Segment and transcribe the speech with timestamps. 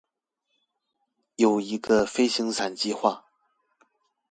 [1.35, 3.21] 有一個飛行傘計畫